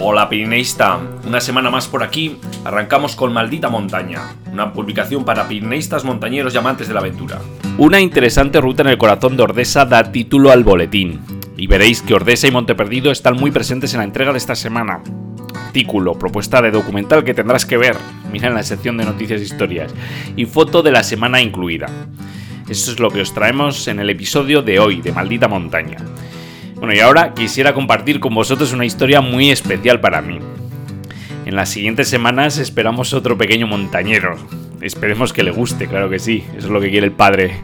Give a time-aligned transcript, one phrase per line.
[0.00, 6.04] Hola Pirineísta, una semana más por aquí, arrancamos con Maldita Montaña, una publicación para pirineístas,
[6.04, 7.40] montañeros y amantes de la aventura.
[7.78, 11.20] Una interesante ruta en el corazón de Ordesa da título al boletín,
[11.56, 15.02] y veréis que Ordesa y Monteperdido están muy presentes en la entrega de esta semana.
[15.66, 17.96] Artículo, propuesta de documental que tendrás que ver,
[18.30, 19.92] mira en la sección de noticias e historias,
[20.36, 21.88] y foto de la semana incluida.
[22.68, 25.98] Eso es lo que os traemos en el episodio de hoy de Maldita Montaña.
[26.78, 30.38] Bueno, y ahora quisiera compartir con vosotros una historia muy especial para mí.
[31.44, 34.36] En las siguientes semanas esperamos otro pequeño montañero.
[34.80, 36.44] Esperemos que le guste, claro que sí.
[36.56, 37.62] Eso es lo que quiere el padre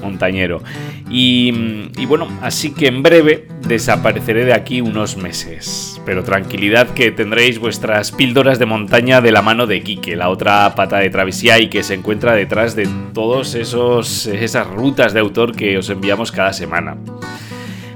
[0.00, 0.62] montañero.
[1.10, 6.00] Y, y, bueno, así que en breve desapareceré de aquí unos meses.
[6.06, 10.74] Pero tranquilidad que tendréis vuestras píldoras de montaña de la mano de Quique, la otra
[10.76, 12.88] pata de travesía y que se encuentra detrás de
[13.54, 16.96] esos esas rutas de autor que os enviamos cada semana.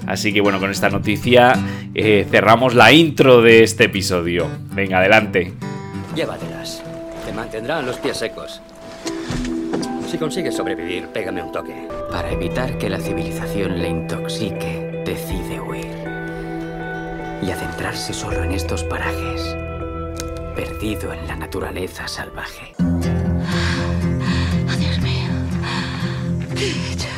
[0.09, 1.53] Así que bueno, con esta noticia
[1.95, 4.49] eh, cerramos la intro de este episodio.
[4.73, 5.53] Venga, adelante.
[6.17, 6.83] Llévatelas.
[7.27, 8.63] Te mantendrán los pies secos.
[10.11, 11.87] Si consigues sobrevivir, pégame un toque.
[12.11, 15.85] Para evitar que la civilización le intoxique, decide huir.
[17.43, 19.55] Y adentrarse solo en estos parajes,
[20.57, 22.73] perdido en la naturaleza salvaje.
[22.79, 25.29] Oh, Dios mío.
[26.57, 27.18] ¿Qué he hecho?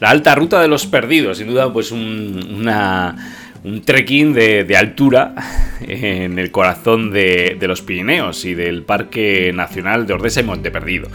[0.00, 3.16] La alta ruta de los perdidos, sin duda, pues un, una,
[3.64, 5.34] un trekking de, altura
[5.80, 11.08] en el corazón de, de, los Pirineos y del Parque Nacional de Ordesa y Monteperdido.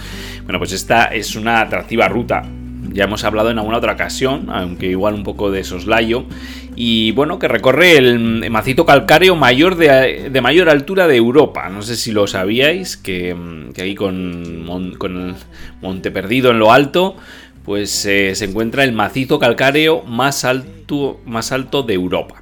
[0.43, 2.43] Bueno, pues esta es una atractiva ruta.
[2.91, 6.25] Ya hemos hablado en alguna otra ocasión, aunque igual un poco de soslayo.
[6.75, 11.69] Y bueno, que recorre el macizo calcáreo mayor de, de mayor altura de Europa.
[11.69, 13.35] No sé si lo sabíais, que,
[13.75, 15.35] que ahí con, con
[15.81, 17.15] Monteperdido en lo alto
[17.63, 22.41] pues eh, se encuentra el macizo calcáreo más alto, más alto de Europa.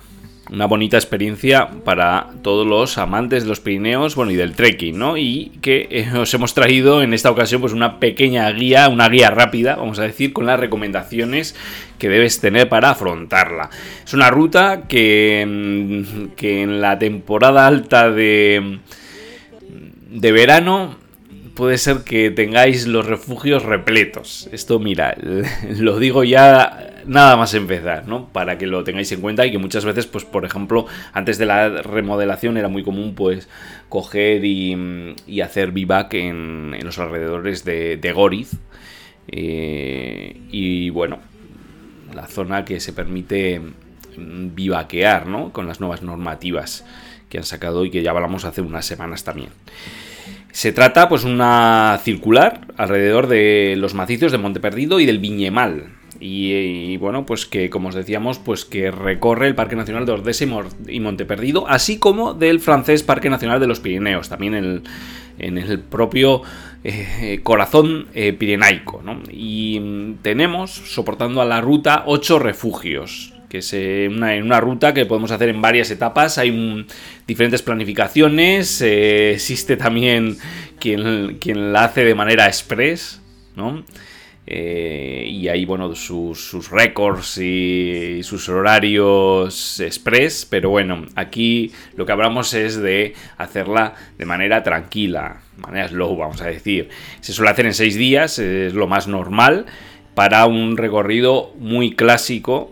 [0.50, 5.18] Una bonita experiencia para todos los amantes de los Pirineos, bueno, y del trekking, ¿no?
[5.18, 9.30] Y que eh, os hemos traído en esta ocasión pues una pequeña guía, una guía
[9.30, 11.54] rápida, vamos a decir, con las recomendaciones
[12.00, 13.70] que debes tener para afrontarla.
[14.06, 18.80] Es una ruta que, mm, que en la temporada alta de,
[20.10, 21.07] de verano
[21.58, 24.48] puede ser que tengáis los refugios repletos.
[24.52, 25.18] Esto, mira,
[25.78, 28.30] lo digo ya nada más empezar, ¿no?
[28.30, 31.48] Para que lo tengáis en cuenta y que muchas veces, pues, por ejemplo, antes de
[31.48, 33.50] la remodelación era muy común, pues,
[33.90, 38.52] coger y, hacer vivac en, los alrededores de, de Goriz.
[39.28, 41.20] Eh, y bueno,
[42.14, 43.62] la zona que se permite
[44.16, 45.52] vivaquear, ¿no?
[45.52, 46.86] Con las nuevas normativas
[47.30, 49.50] que han sacado y que ya hablamos hace unas semanas también.
[50.58, 55.84] Se trata pues una circular alrededor de los macizos de Monteperdido y del Viñemal.
[56.20, 60.46] Y, bueno, pues que como os decíamos, pues que recorre el Parque Nacional de Ordesa
[60.88, 64.56] y Monteperdido, así como del francés Parque Nacional de los Pirineos, también
[65.38, 66.42] en el propio
[66.84, 69.04] eh, corazón eh, pirenaico.
[69.30, 73.74] Y tenemos, soportando a la ruta, ocho refugios que es
[74.10, 76.38] una, una ruta que podemos hacer en varias etapas.
[76.38, 76.86] Hay
[77.26, 78.82] diferentes planificaciones.
[78.82, 80.38] Eh, existe también
[80.80, 83.22] quien, quien, la hace de manera express,
[83.56, 83.84] ¿no?
[84.50, 90.46] Eh, y hay, bueno, sus, sus récords y, y, sus horarios express.
[90.50, 96.16] Pero bueno, aquí lo que hablamos es de hacerla de manera tranquila, de manera slow,
[96.16, 96.90] vamos a decir.
[97.20, 99.66] Se suele hacer en seis días, es lo más normal
[100.18, 102.72] para un recorrido muy clásico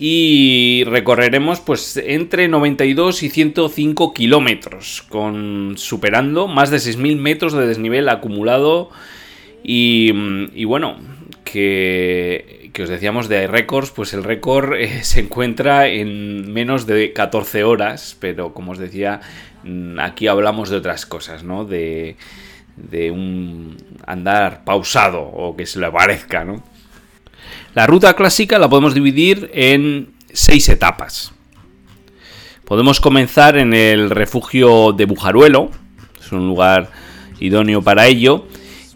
[0.00, 7.66] y recorreremos pues entre 92 y 105 kilómetros, con superando más de 6.000 metros de
[7.66, 8.90] desnivel acumulado
[9.64, 10.12] y,
[10.54, 10.98] y bueno,
[11.42, 17.12] que, que, os decíamos de récords, pues el récord eh, se encuentra en menos de
[17.12, 19.20] 14 horas, pero como os decía,
[19.64, 21.64] mm, aquí hablamos de otras cosas, ¿no?
[21.64, 22.14] De,
[22.76, 26.62] de un andar pausado o que se le parezca, ¿no?
[27.74, 31.32] La ruta clásica la podemos dividir en seis etapas.
[32.64, 35.70] Podemos comenzar en el refugio de Bujaruelo,
[36.20, 36.90] es un lugar
[37.40, 38.46] idóneo para ello,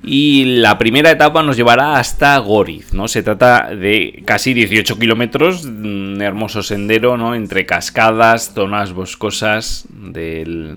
[0.05, 3.07] Y la primera etapa nos llevará hasta Goriz, ¿no?
[3.07, 7.37] Se trata de casi 18 kilómetros, un hermoso sendero, ¿no?
[7.37, 10.77] Entre cascadas, zonas boscosas del,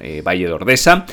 [0.00, 1.04] eh, Valle de Ordesa.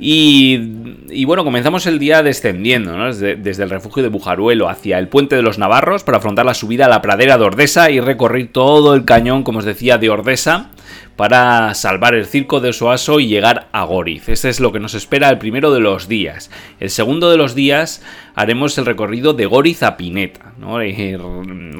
[0.00, 3.12] Y, bueno, comenzamos el día descendiendo, ¿no?
[3.12, 6.86] desde, el refugio de Bujaruelo hacia el puente de los Navarros para afrontar la subida
[6.86, 10.70] a la pradera de Ordesa y recorrer todo el cañón, como os decía, de Ordesa
[11.16, 14.28] para salvar el circo de Soaso y llegar a Goriz.
[14.28, 16.48] Este es lo que nos espera el primero de los días.
[16.78, 18.00] El segundo de los días
[18.36, 20.52] haremos el recorrido de Goriz a Pineta.
[20.58, 20.78] ¿no?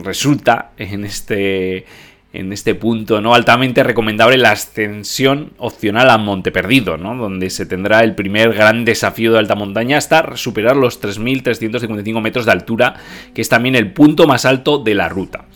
[0.03, 1.87] Resulta en este
[2.39, 8.01] en este punto no altamente recomendable la ascensión opcional a Monte Perdido, donde se tendrá
[8.05, 12.95] el primer gran desafío de alta montaña hasta superar los 3.355 metros de altura,
[13.35, 15.47] que es también el punto más alto de la ruta.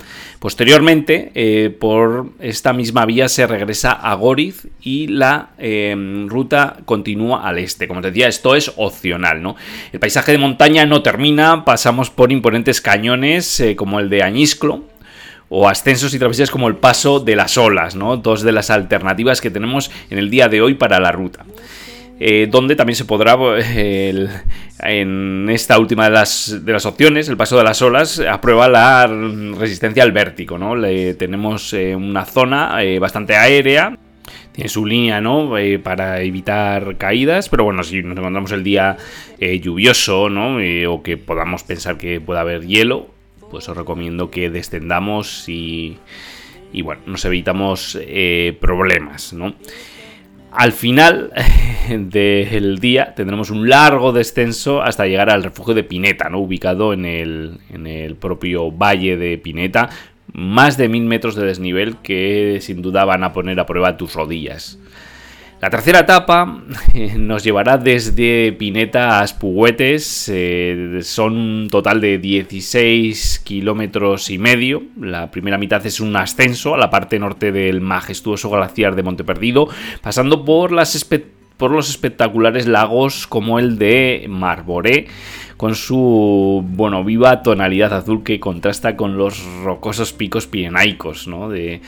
[0.40, 7.46] Posteriormente, eh, por esta misma vía se regresa a Goriz y la em, ruta continúa
[7.46, 7.86] al este.
[7.86, 9.54] Como te decía, esto es opcional, ¿no?
[9.92, 14.82] El paisaje de montaña no termina, pasamos por imponentes cañones eh, como el de Añisclo,
[15.54, 18.16] o ascensos y travesías como el paso de las olas, ¿no?
[18.16, 21.44] Dos de las alternativas que tenemos en el día de hoy para la ruta.
[22.18, 24.28] Eh, donde también se podrá, eh,
[24.78, 29.06] en esta última de las, de las, opciones, el paso de las olas, aprueba la
[29.58, 30.74] resistencia al vértigo, ¿no?
[31.18, 33.98] Tenemos eh, una zona bastante aérea,
[34.52, 35.52] tiene su línea, ¿no?
[35.82, 38.96] para evitar caídas, pero bueno, si nos encontramos el día
[39.38, 40.58] lluvioso, ¿no?
[40.90, 43.08] o que podamos pensar que pueda haber hielo,
[43.52, 45.98] pues os recomiendo que descendamos y,
[46.72, 49.54] y bueno, nos evitamos eh, problemas, ¿no?
[50.50, 51.30] Al final
[51.90, 56.40] del día tendremos un largo descenso hasta llegar al refugio de Pineta, ¿no?
[56.40, 59.90] ubicado en el, en el propio valle de Pineta,
[60.32, 64.14] más de mil metros de desnivel que sin duda van a poner a prueba tus
[64.14, 64.78] rodillas.
[65.62, 66.60] La tercera etapa
[66.92, 74.38] eh, nos llevará desde Pineta a Aspuguetes, eh, son un total de 16 kilómetros y
[74.38, 74.82] medio.
[75.00, 79.68] La primera mitad es un ascenso a la parte norte del majestuoso glaciar de Monteperdido,
[80.02, 81.08] pasando por, las
[81.56, 85.06] por los espectaculares lagos como el de Marboré,
[85.56, 91.48] con su bueno, viva tonalidad azul que contrasta con los rocosos picos pirenaicos ¿no?
[91.48, 91.82] de,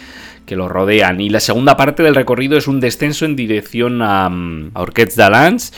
[0.47, 1.21] que lo rodean.
[1.21, 5.17] Y la segunda parte del recorrido es un descenso en dirección a, mm, a Orquets
[5.17, 5.73] d'Alans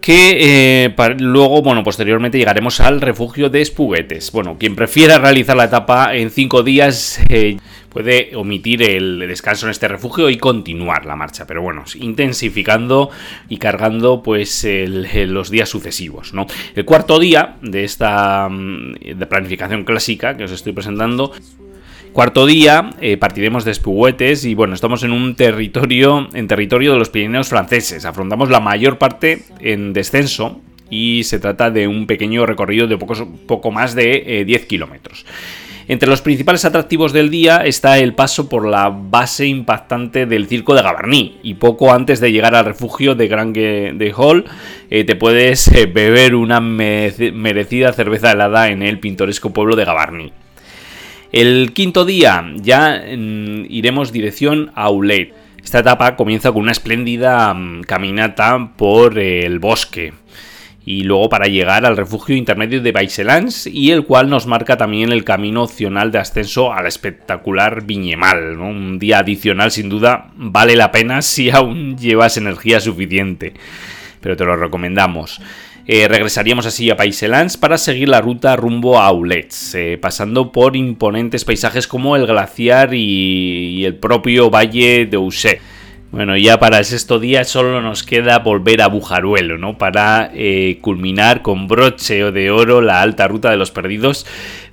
[0.00, 4.32] que eh, luego, bueno, posteriormente llegaremos al refugio de Espuguetes.
[4.32, 7.58] Bueno, quien prefiera realizar la etapa en cinco días eh,
[7.88, 13.10] puede omitir el descanso en este refugio y continuar la marcha, pero bueno, intensificando
[13.48, 16.46] y cargando pues los días sucesivos, ¿no?
[16.74, 21.32] El cuarto día de esta mm, de planificación clásica que os estoy presentando
[22.12, 26.98] Cuarto día, eh, partiremos de Espuguetes y bueno, estamos en un territorio, en territorio de
[26.98, 28.04] los Pirineos franceses.
[28.04, 30.60] Afrontamos la mayor parte en descenso
[30.90, 35.26] y se trata de un pequeño recorrido de poco más de 10 eh, kilómetros.
[35.86, 40.74] Entre los principales atractivos del día está el paso por la base impactante del circo
[40.74, 44.44] de Gavarní y poco antes de llegar al refugio de Grand de Hall
[44.90, 50.32] eh, te puedes beber una merecida cerveza helada en el pintoresco pueblo de Gavarní.
[51.38, 55.32] El quinto día ya mm, iremos dirección a Aulet.
[55.62, 60.14] Esta etapa comienza con una espléndida mm, caminata por el bosque
[60.84, 65.12] y luego para llegar al refugio intermedio de Baiselans y el cual nos marca también
[65.12, 68.58] el camino opcional de ascenso al espectacular Viñemal.
[68.58, 73.54] Un día adicional sin duda vale la pena si aún llevas energía suficiente,
[74.20, 75.40] pero te lo recomendamos.
[75.90, 80.76] Eh, regresaríamos así a Paiselans para seguir la ruta rumbo a Aulets, eh, pasando por
[80.76, 85.62] imponentes paisajes como el glaciar y, el propio valle de Ousé.
[86.10, 89.78] Bueno, ya para el sexto día solo nos queda volver a Bujaruelo, ¿no?
[89.78, 94.26] Para eh, culminar con broche de oro la alta ruta de los perdidos,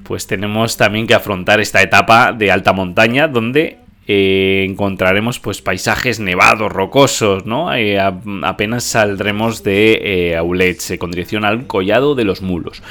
[0.04, 3.78] pues tenemos también que afrontar esta etapa de alta montaña donde
[4.08, 7.74] eh, encontraremos pues paisajes nevados, rocosos, ¿no?
[7.74, 8.00] Eh,
[8.44, 12.84] apenas saldremos de eh, Aulets con dirección al collado de los mulos.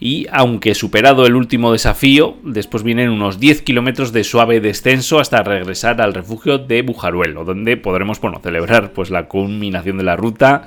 [0.00, 5.42] Y aunque superado el último desafío, después vienen unos 10 kilómetros de suave descenso hasta
[5.42, 10.66] regresar al refugio de Bujaruelo, donde podremos bueno, celebrar pues, la culminación de la ruta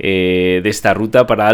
[0.00, 1.52] eh, de esta ruta para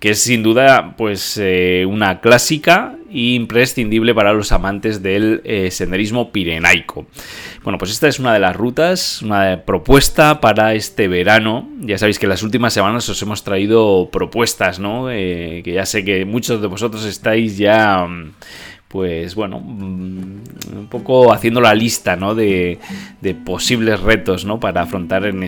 [0.00, 5.70] que es sin duda pues eh, una clásica e imprescindible para los amantes del eh,
[5.70, 7.06] senderismo pirenaico.
[7.62, 11.68] Bueno, pues esta es una de las rutas, una propuesta para este verano.
[11.80, 15.06] Ya sabéis que las últimas semanas os hemos traído propuestas, ¿no?
[15.06, 18.06] que ya sé que muchos de vosotros estáis ya
[18.88, 22.34] pues bueno, mm, un poco haciendo la lista ¿no?
[22.34, 22.78] de,
[23.44, 24.58] posibles retos ¿no?
[24.58, 25.42] para afrontar en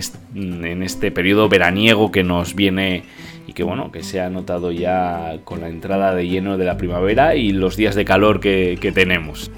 [0.82, 3.04] este, periodo veraniego que nos viene
[3.46, 6.76] y que bueno, que se ha notado ya con la entrada de lleno de la
[6.76, 9.50] primavera y los días de calor que tenemos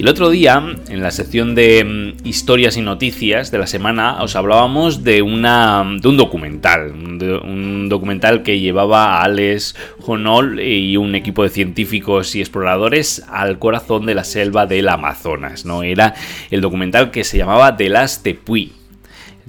[0.00, 4.34] el otro día, en la sección de mm, historias y noticias de la semana, os
[4.34, 6.92] hablábamos de, una, de un documental.
[6.92, 9.76] un documental que llevaba a Alex
[10.06, 15.66] Honol y un equipo de científicos y exploradores al corazón de la selva del Amazonas.
[15.66, 15.82] ¿no?
[15.82, 16.14] Era
[16.50, 18.72] el documental que se llamaba The Last Tepuy.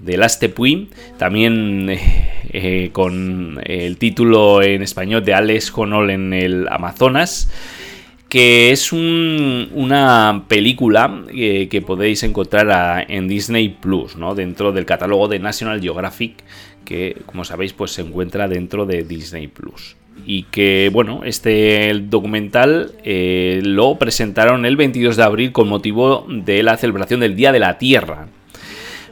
[0.03, 6.67] The Last Tepuy, también eh, con el título en español de Alex Honol en el
[6.67, 7.49] Amazonas
[8.31, 14.35] que es una película eh, que podéis encontrar en Disney Plus, ¿no?
[14.35, 16.41] dentro del catálogo de National Geographic,
[16.85, 19.97] que como sabéis pues se encuentra dentro de Disney Plus.
[20.25, 26.63] Y que bueno, este documental eh, lo presentaron el 22 de abril con motivo de
[26.63, 28.29] la celebración del Día de la Tierra,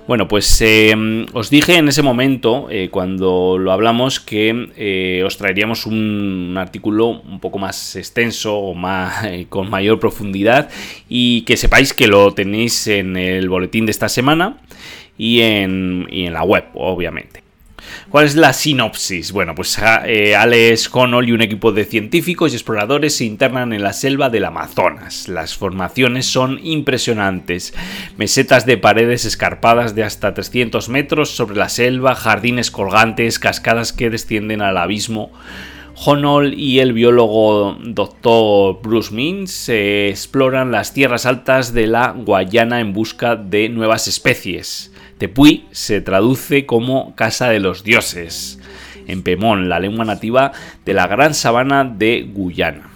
[0.09, 5.37] bueno, pues em, os dije en ese momento, eh, cuando lo hablamos, que eh, os
[5.37, 10.71] traeríamos un, artículo un poco más extenso o más, eh, con mayor profundidad
[11.07, 14.57] y que sepáis que lo tenéis en el boletín de esta semana
[15.15, 17.48] y en la web, obviamente.
[18.09, 19.31] ¿Cuál es la sinopsis?
[19.31, 23.83] Bueno, pues eh, Alex Connell y un equipo de científicos y exploradores se internan en
[23.83, 25.27] la selva del Amazonas.
[25.27, 27.73] Las formaciones son impresionantes.
[28.17, 34.09] Mesetas de paredes escarpadas de hasta 300 metros sobre la selva, jardines colgantes, cascadas que
[34.09, 35.31] descienden al abismo.
[36.05, 38.79] Honol y el biólogo Dr.
[38.81, 44.93] Bruce Mins exploran las tierras altas de la Guayana en busca de nuevas especies.
[45.19, 48.57] Tepuy se traduce como Casa de los Dioses,
[49.05, 50.53] en Pemón, la lengua nativa
[50.85, 52.89] de la gran sabana de Guyana.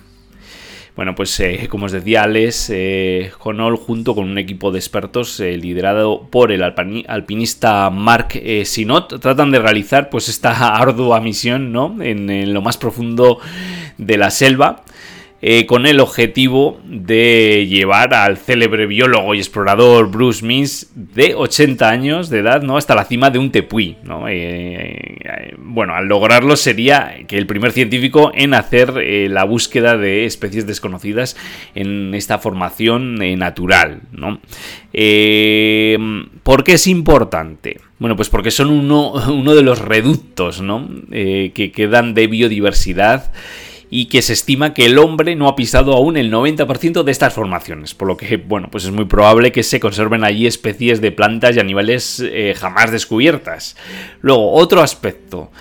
[0.95, 5.37] Bueno, pues eh, como os decía, Alex eh, Honol, junto con un equipo de expertos
[5.41, 11.97] eh, liderado por el alpinista Mark Sinot, tratan de realizar pues esta ardua misión ¿no?
[12.01, 13.39] en lo más profundo
[13.97, 14.83] de la selva
[15.45, 21.89] eh, con el objetivo de llevar al célebre biólogo y explorador Bruce Means de 80
[21.89, 22.77] años de edad ¿no?
[22.77, 23.97] hasta la cima de un tepuy.
[24.03, 24.29] ¿no?
[24.29, 30.23] Eh, eh, bueno, al lograrlo sería que el primer científico en hacer la búsqueda de
[30.23, 31.35] especies desconocidas
[31.75, 34.03] en esta formación natural.
[34.13, 34.39] ¿no?
[36.43, 37.81] ¿Por qué es importante?
[37.99, 40.87] Bueno, pues porque son uno, uno de los reductos ¿no?
[41.11, 43.33] que quedan de biodiversidad
[43.95, 47.31] y que se estima que el hombre no ha pisado aún el 90% de estas
[47.31, 51.11] formaciones, por lo que, bueno, pues es muy probable que se conserven allí especies de
[51.11, 53.77] plantas y animales eh, jamás descubiertas.
[54.21, 55.51] Luego, otro aspecto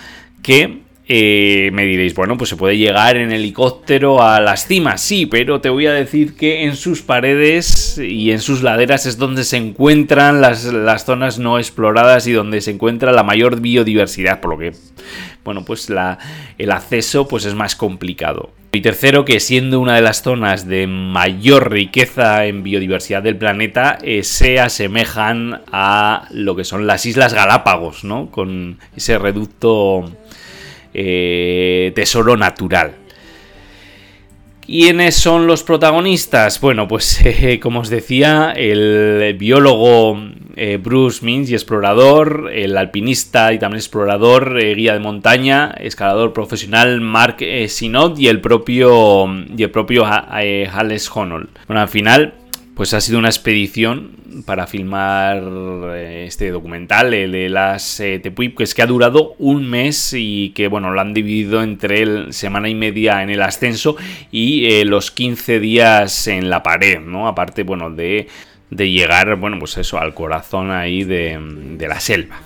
[0.41, 5.25] que eh, me diréis, bueno, pues se puede llegar en helicóptero a las cimas, sí,
[5.25, 9.43] pero te voy a decir que en sus paredes y en sus laderas es donde
[9.43, 14.51] se encuentran las, las zonas no exploradas y donde se encuentra la mayor biodiversidad, por
[14.51, 14.71] lo que,
[15.43, 16.19] bueno, pues la,
[16.57, 18.51] el acceso pues es más complicado.
[18.71, 23.99] Y tercero, que siendo una de las zonas de mayor riqueza en biodiversidad del planeta,
[24.01, 28.31] eh, se asemejan a lo que son las Islas Galápagos, ¿no?
[28.31, 30.05] Con ese reducto
[30.93, 32.95] eh, tesoro natural.
[34.65, 36.61] ¿Quiénes son los protagonistas?
[36.61, 40.17] Bueno, pues eh, como os decía, el biólogo
[40.55, 47.01] eh, Bruce Mins y explorador, el alpinista y también explorador, guía de montaña, escalador profesional
[47.01, 51.49] Mark Sinot y el propio, y el propio Alex Honnold.
[51.67, 52.33] Bueno, al final
[52.75, 55.43] pues ha sido una expedición para filmar
[55.95, 60.49] eh, este documental, el de las eh, que es que ha durado un mes y
[60.55, 63.95] que, bueno, lo han dividido entre el, semana y media en el ascenso
[64.31, 67.27] y eh, los 15 días en la pared, ¿no?
[67.27, 68.27] Aparte, bueno, de,
[68.71, 71.39] de llegar, bueno, pues eso, al corazón ahí de,
[71.77, 72.41] de la selva.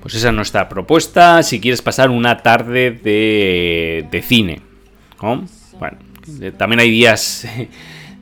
[0.00, 4.60] Pues esa es nuestra propuesta si quieres pasar una tarde de, de cine,
[5.22, 5.46] ¿no?
[5.78, 5.98] Bueno,
[6.56, 7.46] también hay días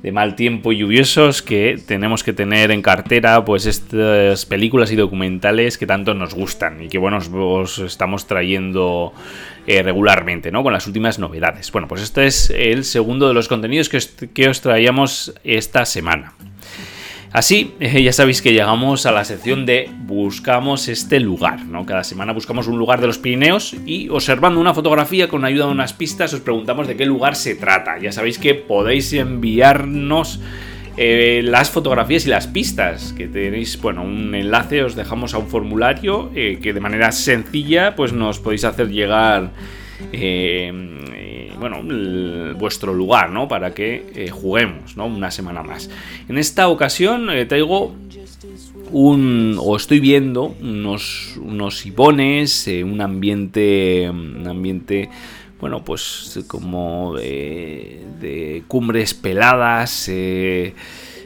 [0.02, 4.96] de mal tiempo y lluviosos que tenemos que tener en cartera pues estas películas y
[4.96, 9.12] documentales que tanto nos gustan y que bueno os, estamos trayendo
[9.66, 11.70] eh, regularmente no con las últimas novedades.
[11.70, 14.00] Bueno pues este es el segundo de los contenidos que
[14.34, 16.34] que os traíamos esta semana
[17.32, 21.86] Así, ya sabéis que llegamos a la sección de buscamos este lugar, ¿no?
[21.86, 25.72] Cada semana buscamos un lugar de los Pirineos y observando una fotografía con ayuda de
[25.72, 27.98] unas pistas os preguntamos de qué lugar se trata.
[27.98, 30.40] Ya sabéis que podéis enviarnos
[30.98, 35.48] eh, las fotografías y las pistas que tenéis, bueno, un enlace os dejamos a un
[35.48, 39.52] formulario eh, que de manera sencilla pues nos podéis hacer llegar
[40.12, 40.70] eh,
[41.62, 41.80] bueno,
[42.58, 43.46] vuestro lugar, ¿no?
[43.48, 45.06] Para que eh, juguemos, ¿no?
[45.06, 45.88] Una semana más.
[46.28, 47.94] En esta ocasión eh, traigo
[48.90, 55.08] un, o estoy viendo unos, unos ibones, un ambiente, un ambiente
[55.60, 60.74] bueno, pues como de, cumbres peladas, eh,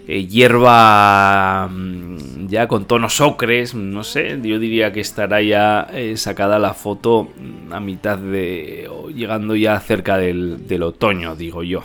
[0.07, 6.17] eh, hierba mm, ya con tonos ocres, no sé, yo diría que estará ya eh,
[6.17, 7.33] sacada la foto
[7.71, 11.83] a mitad de, o llegando ya cerca del, otoño, digo yo.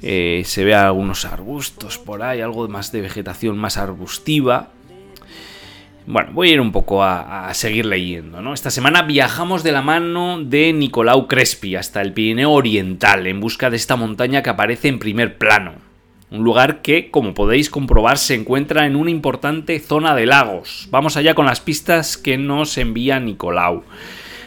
[0.00, 4.70] se ve algunos arbustos por ahí, algo más de vegetación más arbustiva.
[6.06, 8.54] Bueno, voy a ir un poco a, seguir leyendo, ¿no?
[8.54, 13.70] Esta semana viajamos de la mano de Nicolau Crespi hasta el Pirineo Oriental en busca
[13.70, 15.89] de esta montaña que aparece en primer plano.
[16.30, 20.86] Un lugar que, como podéis comprobar, se encuentra en una importante zona de lagos.
[20.90, 23.82] Vamos allá con las pistas que nos envía Nicolau.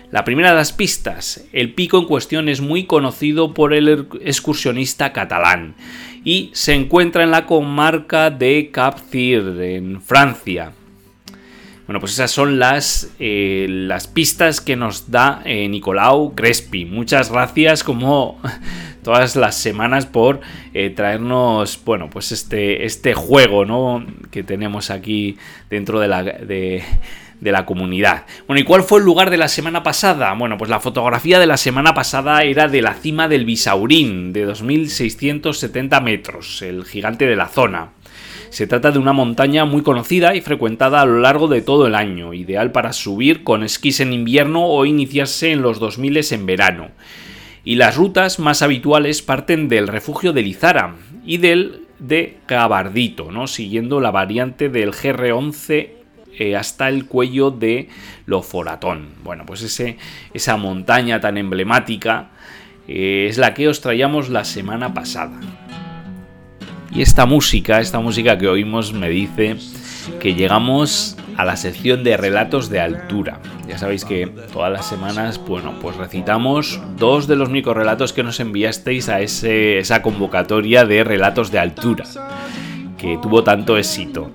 [0.09, 5.11] La primera de las pistas, el pico en cuestión es muy conocido por el excursionista
[5.11, 5.75] catalán
[6.23, 10.73] y se encuentra en la comarca de Cap Cirque, en Francia.
[11.85, 16.85] Bueno, pues esas son las, eh, las pistas que nos da eh, Nicolau Crespi.
[16.85, 18.39] Muchas gracias como
[19.03, 20.39] todas las semanas por
[20.73, 24.05] eh, traernos, bueno, pues este, este juego, ¿no?
[24.31, 25.37] Que tenemos aquí
[25.69, 26.23] dentro de la...
[26.23, 26.83] De,
[27.41, 28.25] de la comunidad.
[28.47, 30.33] Bueno, ¿y cuál fue el lugar de la semana pasada?
[30.33, 34.47] Bueno, pues la fotografía de la semana pasada era de la cima del Bisaurín, de
[34.47, 37.89] 2.670 metros, el gigante de la zona.
[38.53, 41.95] Se trata de una montaña muy conocida y frecuentada a lo largo de todo el
[41.95, 46.91] año, ideal para subir con esquís en invierno o iniciarse en los 2000 en verano.
[47.63, 50.93] Y las rutas más habituales parten del refugio de Lizara
[51.25, 53.47] y del de Cabardito, ¿no?
[53.47, 55.89] siguiendo la variante del GR11
[56.37, 57.89] eh, hasta el cuello de
[58.27, 59.15] Loforatón.
[59.23, 59.97] Bueno, pues ese,
[60.31, 62.29] esa montaña tan emblemática
[62.87, 65.39] eh, es la que os traíamos la semana pasada.
[66.95, 69.57] Y esta música, esta música que oímos me dice
[70.19, 73.39] que llegamos a la sección de relatos de altura.
[73.67, 78.39] Ya sabéis que todas las semanas, bueno, pues recitamos dos de los relatos que nos
[78.39, 82.05] enviasteis a esa convocatoria de relatos de altura,
[82.99, 84.29] que tuvo tanto éxito.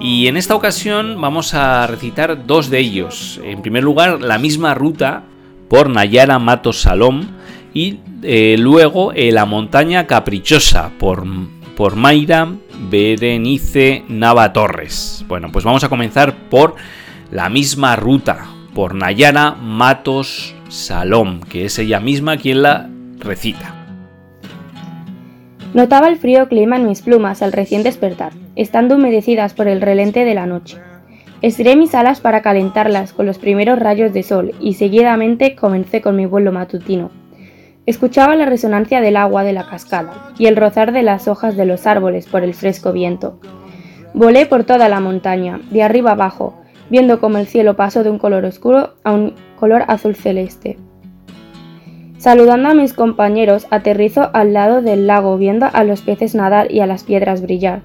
[0.00, 3.40] Y en esta ocasión vamos a recitar dos de ellos.
[3.44, 5.22] En primer lugar, la misma ruta
[5.68, 7.26] por Nayara Matos Salom
[7.72, 11.24] y eh, luego eh, la montaña caprichosa por
[11.78, 12.48] por Mayra
[12.90, 15.24] Berenice Nava Torres.
[15.28, 16.74] Bueno, pues vamos a comenzar por
[17.30, 23.76] la misma ruta, por Nayara Matos Salom, que es ella misma quien la recita.
[25.72, 30.24] Notaba el frío clima en mis plumas al recién despertar, estando humedecidas por el relente
[30.24, 30.78] de la noche.
[31.42, 36.16] Estiré mis alas para calentarlas con los primeros rayos de sol y seguidamente comencé con
[36.16, 37.12] mi vuelo matutino,
[37.88, 41.64] Escuchaba la resonancia del agua de la cascada y el rozar de las hojas de
[41.64, 43.40] los árboles por el fresco viento.
[44.12, 48.18] Volé por toda la montaña, de arriba abajo, viendo cómo el cielo pasó de un
[48.18, 50.76] color oscuro a un color azul celeste.
[52.18, 56.80] Saludando a mis compañeros, aterrizo al lado del lago viendo a los peces nadar y
[56.80, 57.80] a las piedras brillar.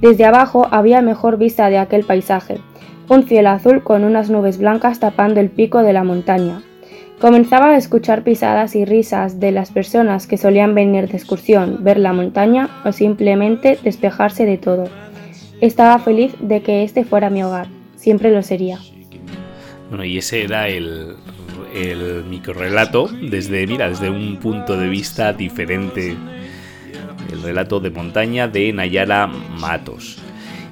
[0.00, 2.58] Desde abajo había mejor vista de aquel paisaje,
[3.08, 6.60] un cielo azul con unas nubes blancas tapando el pico de la montaña,
[7.20, 11.98] Comenzaba a escuchar pisadas y risas de las personas que solían venir de excursión, ver
[11.98, 14.90] la montaña o simplemente despejarse de todo.
[15.60, 18.78] Estaba feliz de que este fuera mi hogar, siempre lo sería.
[19.88, 21.16] Bueno, y ese era el,
[21.74, 26.16] el microrelato desde, mira, desde un punto de vista diferente.
[27.32, 30.18] El relato de montaña de Nayara Matos.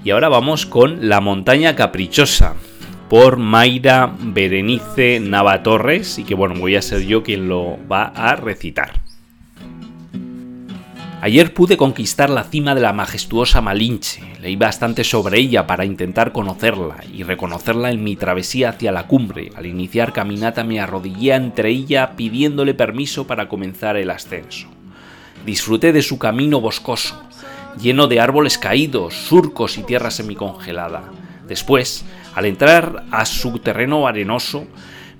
[0.05, 2.55] Y ahora vamos con La montaña caprichosa,
[3.13, 8.37] por Mayra Berenice Navatorres y que bueno, voy a ser yo quien lo va a
[8.37, 9.03] recitar.
[11.21, 16.33] Ayer pude conquistar la cima de la majestuosa Malinche, leí bastante sobre ella para intentar
[16.33, 19.51] conocerla y reconocerla en mi travesía hacia la cumbre.
[19.57, 24.69] Al iniciar caminata me arrodillé entre ella pidiéndole permiso para comenzar el ascenso.
[25.45, 27.23] Disfruté de su camino boscoso,
[27.79, 31.11] lleno de árboles caídos, surcos y tierra semicongelada.
[31.49, 34.67] Después, al entrar a su terreno arenoso,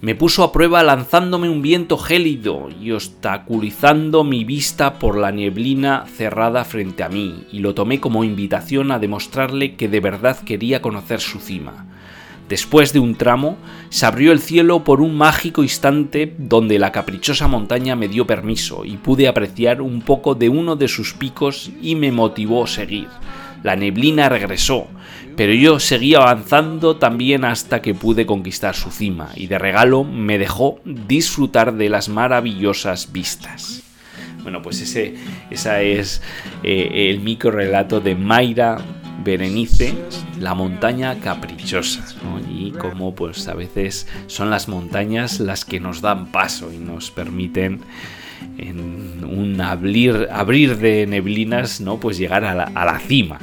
[0.03, 6.07] me puso a prueba lanzándome un viento gélido y obstaculizando mi vista por la nieblina
[6.07, 10.83] cerrada frente a mí, y lo tomé como invitación a demostrarle que de verdad quería
[10.83, 11.87] conocer su cima.
[12.49, 13.57] Después de un tramo,
[13.91, 18.85] se abrió el cielo por un mágico instante donde la caprichosa montaña me dio permiso
[18.85, 23.09] y pude apreciar un poco de uno de sus picos y me motivó a seguir.
[23.63, 24.89] La neblina regresó,
[25.37, 30.39] pero yo seguí avanzando también hasta que pude conquistar su cima y de regalo me
[30.39, 33.83] dejó disfrutar de las maravillosas vistas.
[34.43, 35.15] Bueno, pues ese
[35.51, 36.21] esa es
[36.63, 38.79] eh, el micro relato de Mayra
[39.25, 39.95] Berenice,
[40.41, 42.05] la montaña caprichosa,
[42.51, 47.13] y como pues a veces son las montañas las que nos dan paso y nos
[47.13, 47.83] permiten
[48.59, 52.01] en un abrir, abrir de neblinas, ¿no?
[52.01, 53.39] Pues llegar a la cima.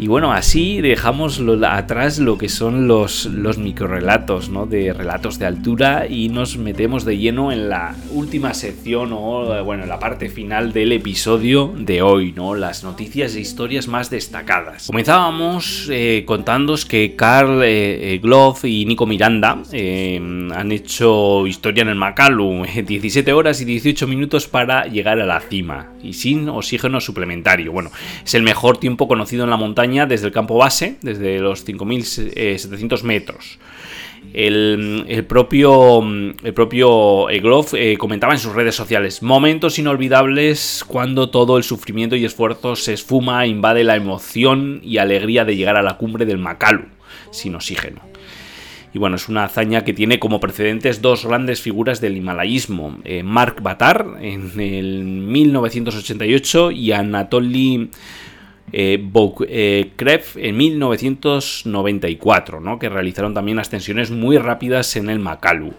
[0.00, 4.64] Y bueno, así dejamos atrás lo que son los, los microrelatos, ¿no?
[4.64, 9.82] De relatos de altura y nos metemos de lleno en la última sección o, bueno,
[9.82, 12.54] en la parte final del episodio de hoy, ¿no?
[12.54, 14.86] Las noticias e historias más destacadas.
[14.86, 20.20] Comenzábamos eh, contándos que Carl eh, eh Glove y Nico Miranda eh,
[20.54, 25.40] han hecho historia en el Makalu, 17 horas y 18 minutos para llegar a la
[25.40, 27.72] cima y sin oxígeno suplementario.
[27.72, 27.90] Bueno,
[28.24, 33.02] es el mejor tiempo conocido en la montaña desde el campo base, desde los 5.700
[33.02, 33.58] metros.
[34.34, 41.56] El, propio, el propio Egloff eh, comentaba en sus redes sociales, momentos inolvidables cuando todo
[41.56, 45.96] el sufrimiento y esfuerzo se esfuma, invade la emoción y alegría de llegar a la
[45.96, 46.84] cumbre del Makalu,
[47.30, 48.02] sin oxígeno.
[48.92, 53.22] Y bueno, es una hazaña que tiene como precedentes dos grandes figuras del himalayismo, eh,
[53.22, 57.90] Mark Batar en el 1988 y Anatoly
[58.72, 59.06] eh,
[59.48, 59.90] eh
[60.36, 62.78] en 1994, ¿no?
[62.78, 65.74] que realizaron también ascensiones muy rápidas en el Makalu.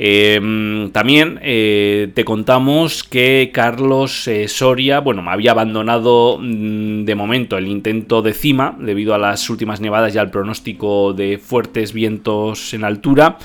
[0.00, 7.58] Em, también eh, te contamos que Carlos eh, Soria, bueno, había abandonado mm, de momento
[7.58, 12.74] el intento de cima debido a las últimas nevadas y al pronóstico de fuertes vientos
[12.74, 13.38] en altura.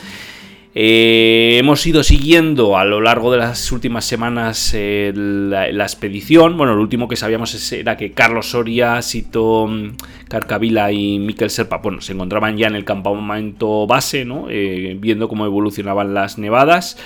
[0.75, 6.57] Eh, hemos ido siguiendo a lo largo de las últimas semanas eh, la, expedición.
[6.57, 9.97] Bueno, lo último que sabíamos era que Carlos Soria, Sito mm,
[10.29, 14.47] Carcavila y Miquel Serpa bueno, se encontraban ya en el campamento base, ¿no?
[14.49, 16.97] Eh, viendo cómo evolucionaban las nevadas.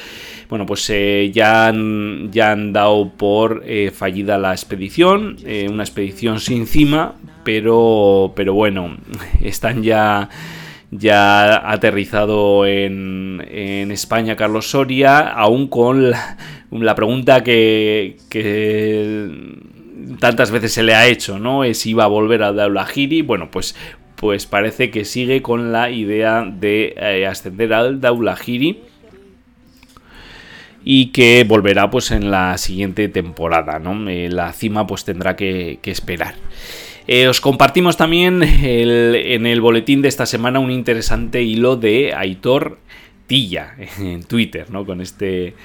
[0.49, 0.87] Bueno, pues
[1.33, 5.35] ya, han, ya han dado por fallida la expedición,
[5.69, 8.95] una expedición sin cima, pero, pero bueno,
[9.43, 10.29] están ya
[10.97, 13.45] ya ha aterrizado en,
[13.91, 18.17] España Carlos Soria, aún con la, pregunta que,
[20.19, 21.63] tantas veces se le ha hecho, ¿no?
[21.63, 23.21] Es si iba a volver a Daulahiri.
[23.21, 23.75] Bueno, pues,
[24.15, 28.81] pues parece que sigue con la idea de eh, ascender al Daulahiri
[30.83, 34.09] y que volverá pues en la siguiente temporada, ¿no?
[34.09, 36.35] Eh, la cima pues tendrá que esperar.
[37.07, 42.79] Eh, os compartimos también en el boletín de esta semana un interesante hilo de Aitor
[43.27, 44.85] Tilla en Twitter, ¿no?
[44.85, 45.55] Con este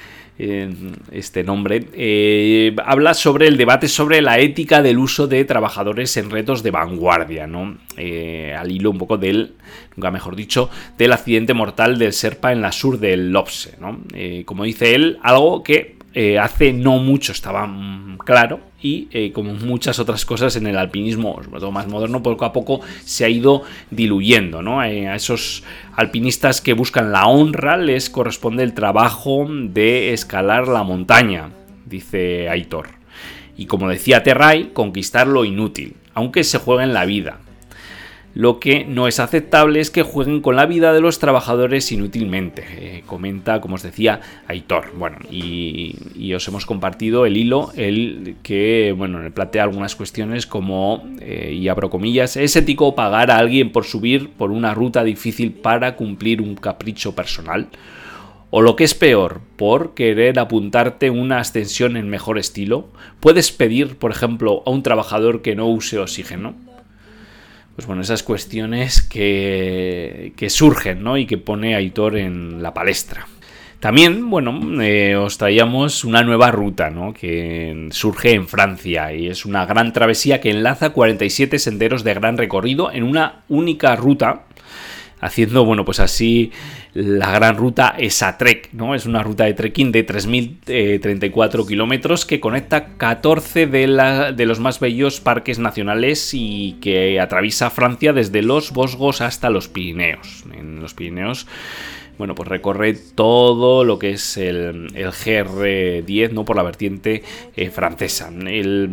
[1.13, 6.31] este nombre, eh, habla sobre el debate sobre la ética del uso de trabajadores en
[6.31, 7.77] retos de vanguardia, ¿no?
[7.97, 9.53] Eh, al hilo un poco del,
[9.95, 14.01] nunca mejor dicho, del accidente mortal del Serpa en la sur del Lopse, ¿no?
[14.45, 15.97] como dice él, algo que
[16.41, 21.41] hace no mucho estaba mm, claro y eh, como muchas otras cosas en el alpinismo,
[21.43, 24.61] sobre todo más moderno, poco a poco se ha ido diluyendo.
[24.61, 24.83] ¿no?
[24.83, 25.63] Eh, a esos
[25.95, 31.51] alpinistas que buscan la honra les corresponde el trabajo de escalar la montaña,
[31.87, 32.89] dice Aitor.
[33.57, 37.39] Y como decía Terray, conquistar lo inútil, aunque se juega en la vida.
[38.35, 42.65] Lo que no es aceptable es que jueguen con la vida de los trabajadores inútilmente,
[42.79, 44.93] eh, comenta, como os decía, Aitor.
[44.97, 51.55] Bueno, y, os hemos compartido el hilo, el que, bueno, plantea algunas cuestiones como, eh,
[51.55, 55.95] y abro comillas, ¿es ético pagar a alguien por subir por una ruta difícil para
[55.97, 57.69] cumplir un capricho personal?
[58.49, 62.89] O lo que es peor, por querer apuntarte una ascensión en mejor estilo,
[63.21, 66.55] puedes pedir, por ejemplo, a un trabajador que no use oxígeno
[67.75, 71.17] pues bueno, esas cuestiones que, surgen ¿no?
[71.17, 73.27] y que pone Aitor en la palestra.
[73.81, 77.13] También, bueno, eh, os traíamos una nueva ruta, ¿no?
[77.13, 82.39] Que surge en Francia y es una gran travesía que enlaza 47 senderos de gran
[82.39, 84.43] recorrido en una única ruta
[85.23, 86.51] haciendo, bueno, pues así
[86.93, 88.95] la gran ruta Esatrek, ¿no?
[88.95, 94.81] Es una ruta de trekking de 3.034 kilómetros que conecta 14 de, de, los más
[94.81, 100.45] bellos parques nacionales y que atraviesa Francia desde los Vosgos hasta los Pirineos.
[100.53, 101.47] En los Pirineos
[102.19, 106.45] bueno, pues recorre todo lo que es el, GR10, ¿no?
[106.45, 107.23] Por la vertiente
[107.57, 108.31] eh, francesa.
[108.47, 108.89] El,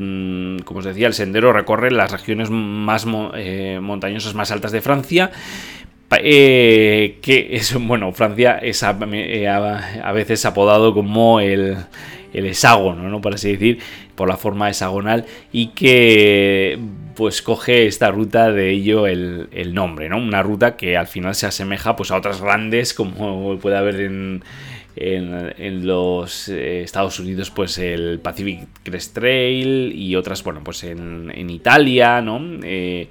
[0.59, 4.81] mm, como os decía, el sendero recorre las regiones más eh, montañosas más altas de
[4.81, 5.31] Francia
[6.17, 11.78] eh, que es, bueno, Francia es a, eh, veces apodado como el,
[12.34, 13.22] el hexágono, ¿no?
[13.22, 13.80] Por así decir,
[14.15, 16.80] por la forma hexagonal, y que
[17.15, 20.17] pues coge esta ruta de ello el, nombre, ¿no?
[20.17, 24.43] Una ruta que al final se asemeja pues a otras grandes como puede haber en,
[24.95, 31.32] en, los eh, Estados Unidos pues el Pacific Crest Trail y otras, bueno, pues en,
[31.36, 32.41] en Italia, ¿no?
[32.63, 33.10] Eh,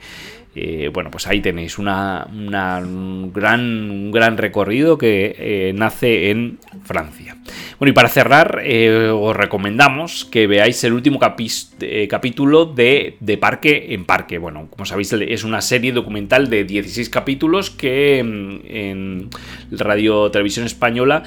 [0.61, 6.59] eh, bueno, pues ahí tenéis una, un, gran, un gran recorrido que eh, nace en
[6.85, 7.37] Francia.
[7.79, 13.87] Bueno, y para cerrar, eh, os recomendamos que veáis el último capítulo de, de, Parque
[13.90, 14.38] en Parque.
[14.38, 19.31] Bueno, como sabéis, es una serie documental de 16 capítulos que mm, en
[19.71, 21.23] Radio Televisión Española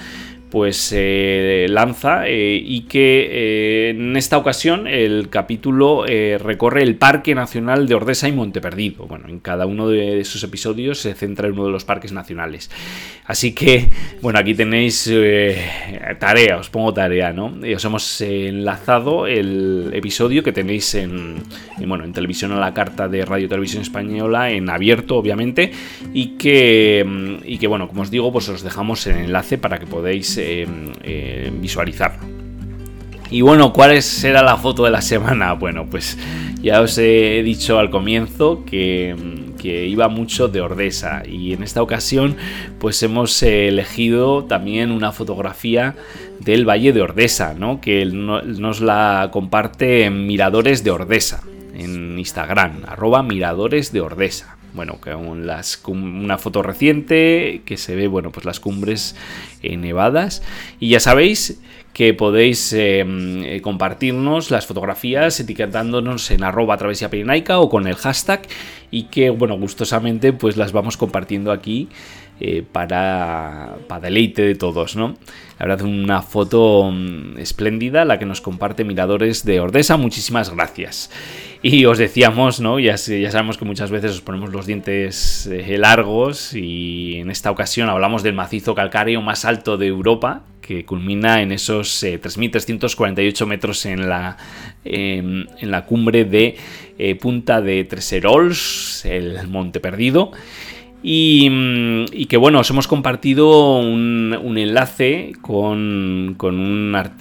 [0.51, 6.95] pues se lanza eh, y que eh, en esta ocasión el capítulo eh, recorre el
[6.97, 9.05] Parque Nacional de Ordesa y Monteperdido.
[9.05, 12.69] Bueno, en cada uno de esos episodios se centra en uno de los parques nacionales.
[13.25, 13.89] Así que,
[14.21, 15.09] bueno, aquí tenéis
[16.19, 17.53] tarea, os pongo tarea, ¿no?
[17.73, 21.37] os hemos enlazado el episodio que tenéis en,
[21.85, 25.71] bueno, en televisión a la carta de Radio Televisión Española, en abierto, obviamente,
[26.13, 29.87] y que, y que bueno, como os digo, pues os dejamos el enlace para que
[29.87, 30.67] podáis eh,
[31.03, 32.27] eh, visualizarlo.
[33.29, 35.53] Y bueno, ¿cuál será la foto de la semana?
[35.61, 36.17] Bueno, pues
[36.61, 39.15] ya os he dicho al comienzo que,
[39.63, 42.35] iba mucho de Ordesa y en esta ocasión
[42.79, 45.95] pues hemos elegido también una fotografía
[46.39, 47.79] del Valle de Ordesa, ¿no?
[47.79, 51.43] que nos la comparte en Miradores de Ordesa,
[51.75, 58.07] en Instagram, arroba Miradores de Ordesa bueno, con las, una foto reciente que se ve,
[58.07, 59.15] bueno, pues las cumbres
[59.61, 60.43] eh, nevadas.
[60.79, 61.59] Y ya sabéis
[61.93, 67.95] que podéis em, eh, compartirnos las fotografías etiquetándonos en arroba travesía pirenaica o con el
[67.95, 68.47] hashtag
[68.91, 71.89] y que, bueno, gustosamente pues las vamos compartiendo aquí
[72.43, 75.15] eh, para, para, deleite de todos, ¿no?
[75.59, 79.95] La verdad, una foto mm, espléndida, la que nos comparte Miradores de Ordesa.
[79.95, 81.11] Muchísimas gracias.
[81.61, 82.79] Y os decíamos, ¿no?
[82.79, 87.51] Ya, ya sabemos que muchas veces os ponemos los dientes eh, largos y en esta
[87.51, 93.45] ocasión hablamos del macizo calcáreo más alto de Europa, que culmina en esos 3.348 eh,
[93.45, 94.37] metros en la,
[94.83, 96.57] en la cumbre de
[97.19, 100.31] Punta de Treserols, el Monte Perdido.
[101.03, 106.37] Mm, y, que bueno, os hemos compartido un, enlace con,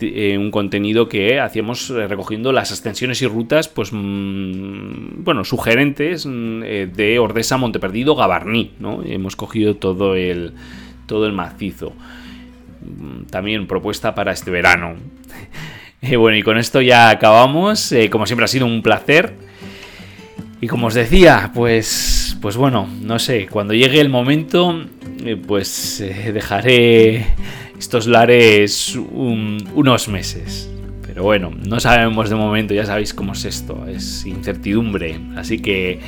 [0.02, 6.26] eh, un, contenido que hacíamos eh, recogiendo las extensiones y rutas, pues mm, bueno, sugerentes
[6.26, 9.02] mm, eh, de Ordesa, Monteperdido, Gabarní, ¿no?
[9.02, 10.52] Hemos cogido todo el,
[11.06, 11.94] todo el macizo.
[13.30, 14.96] También propuesta para este verano.
[16.18, 17.94] bueno, y con esto ya acabamos.
[18.10, 19.34] como siempre ha sido un placer.
[20.62, 24.84] Y como os decía, pues pues bueno, no sé, cuando llegue el momento,
[25.24, 27.26] eh, pues eh, dejaré
[27.78, 30.70] estos lares unos meses.
[31.06, 35.20] Pero bueno, no sabemos de momento, ya sabéis cómo es esto, es incertidumbre.
[35.36, 36.00] Así que,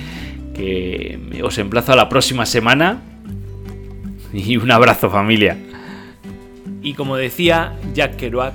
[0.55, 3.03] que os emplazo a la próxima semana
[4.33, 5.59] y un abrazo familia.
[6.83, 8.55] Y como decía Jack Kerouac,